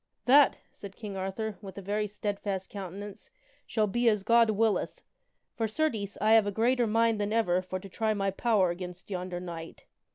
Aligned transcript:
"That," 0.25 0.57
said 0.71 0.95
King 0.95 1.15
Arthur, 1.15 1.59
with 1.61 1.77
a 1.77 1.81
very 1.83 2.07
steadfast 2.07 2.71
countenance," 2.71 3.29
shall 3.67 3.85
be 3.85 4.09
as 4.09 4.23
God 4.23 4.49
willeth. 4.49 5.03
For, 5.53 5.67
certes, 5.67 6.17
I 6.19 6.31
have 6.31 6.47
a 6.47 6.51
greater 6.51 6.87
mind 6.87 7.21
than 7.21 7.31
ever 7.31 7.61
for 7.61 7.77
to 7.79 7.87
try 7.87 8.15
my 8.15 8.31
power 8.31 8.71
against 8.71 9.11
yonder 9.11 9.39
knight. 9.39 9.85